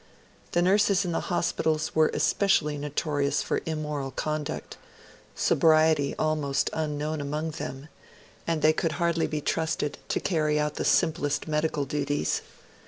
[0.53, 4.75] The nurses in the hospitals were especially notorious for immoral conduct;
[5.35, 7.87] sobriety was almost unknown among them;
[8.47, 12.41] and they could hardly be trusted to carry out the simplest medical duties.